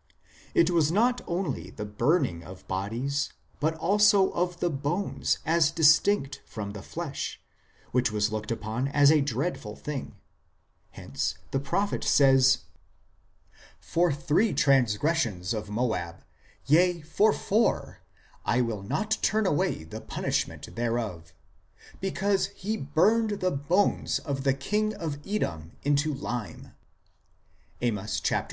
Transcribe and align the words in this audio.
."It 0.54 0.70
was 0.70 0.90
not 0.90 1.20
only 1.26 1.68
the 1.68 1.84
burning 1.84 2.42
of 2.42 2.66
bodies, 2.66 3.34
but 3.60 3.74
also 3.74 4.30
of 4.30 4.60
the 4.60 4.70
bones, 4.70 5.36
as 5.44 5.70
distinct 5.70 6.40
from 6.46 6.70
the 6.70 6.80
flesh, 6.80 7.42
which 7.92 8.10
was 8.10 8.32
looked 8.32 8.50
upon 8.50 8.88
as 8.88 9.12
a 9.12 9.20
dreadful 9.20 9.76
thing; 9.76 10.16
hence 10.92 11.34
the 11.50 11.60
prophet 11.60 12.02
says:" 12.04 12.60
For 13.92 14.10
three 14.10 14.54
transgressions 14.54 15.52
of 15.52 15.68
Moab, 15.68 16.24
yea, 16.64 17.02
for 17.02 17.34
four, 17.34 18.00
I 18.46 18.62
will 18.62 18.80
not 18.82 19.18
turn 19.20 19.44
away 19.44 19.84
the 19.84 20.00
punishment 20.00 20.74
thereof; 20.74 21.34
because 22.00 22.46
he 22.56 22.78
burned 22.78 23.40
the 23.40 23.50
bones 23.50 24.20
of 24.20 24.42
the 24.44 24.54
king 24.54 24.94
of 24.94 25.18
Edom 25.26 25.72
into 25.84 26.14
lime," 26.14 26.74
Amos 27.82 28.22
ii. 28.32 28.38
1. 28.38 28.48